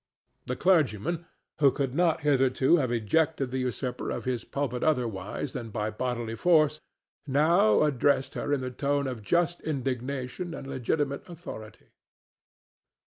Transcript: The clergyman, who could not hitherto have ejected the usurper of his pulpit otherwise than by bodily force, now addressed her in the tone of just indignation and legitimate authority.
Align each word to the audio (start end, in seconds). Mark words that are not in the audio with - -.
The 0.47 0.55
clergyman, 0.55 1.27
who 1.59 1.69
could 1.69 1.93
not 1.93 2.21
hitherto 2.21 2.77
have 2.77 2.91
ejected 2.91 3.51
the 3.51 3.59
usurper 3.59 4.09
of 4.09 4.25
his 4.25 4.43
pulpit 4.43 4.83
otherwise 4.83 5.53
than 5.53 5.69
by 5.69 5.91
bodily 5.91 6.33
force, 6.33 6.81
now 7.27 7.83
addressed 7.83 8.33
her 8.33 8.51
in 8.51 8.61
the 8.61 8.71
tone 8.71 9.05
of 9.05 9.21
just 9.21 9.61
indignation 9.61 10.55
and 10.55 10.65
legitimate 10.65 11.29
authority. 11.29 11.91